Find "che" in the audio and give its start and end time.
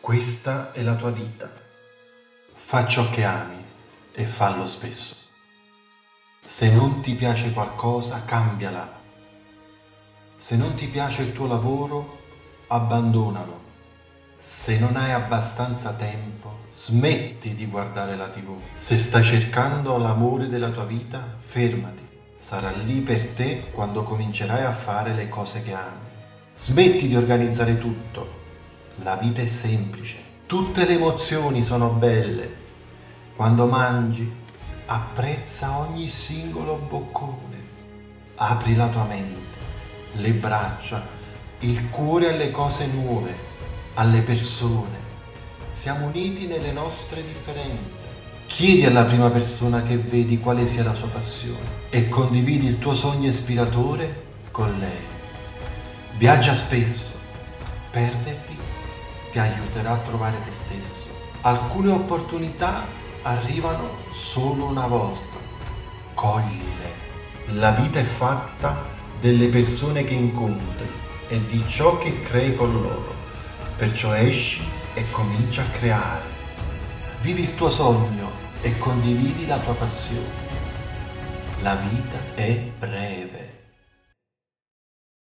3.10-3.24, 25.62-25.74, 49.82-49.96, 70.02-70.14, 71.98-72.20